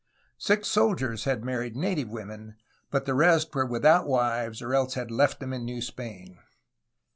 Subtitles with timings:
[0.39, 2.55] Six soldiers had married native women,
[2.89, 6.39] but the rest were without wives or else had left them in New Spain.